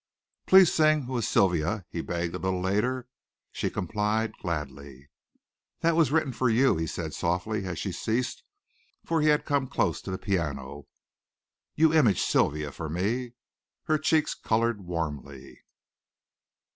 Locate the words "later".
2.59-3.07